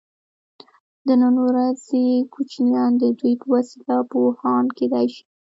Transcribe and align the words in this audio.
د 1.07 1.09
نن 1.21 1.35
ورځې 1.47 2.03
کوچنیان 2.33 2.91
د 2.97 3.03
دوی 3.19 3.33
په 3.41 3.47
وسیله 3.55 3.97
پوهان 4.11 4.65
کیدای 4.77 5.07
شي. 5.13 5.23